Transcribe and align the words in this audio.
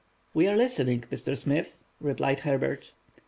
"We 0.33 0.47
are 0.47 0.55
listening, 0.57 1.01
Mr. 1.11 1.37
Smith," 1.37 1.77
replied 1.99 2.39
Herbert. 2.39 2.91